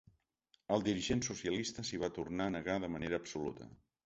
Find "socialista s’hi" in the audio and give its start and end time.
1.27-2.01